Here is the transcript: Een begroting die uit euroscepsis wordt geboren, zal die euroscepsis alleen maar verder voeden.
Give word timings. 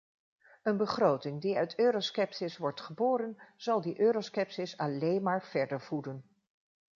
Een 0.63 0.77
begroting 0.77 1.41
die 1.41 1.57
uit 1.57 1.77
euroscepsis 1.79 2.57
wordt 2.57 2.81
geboren, 2.81 3.37
zal 3.57 3.81
die 3.81 3.99
euroscepsis 3.99 4.77
alleen 4.77 5.21
maar 5.23 5.43
verder 5.43 5.81
voeden. 5.81 6.23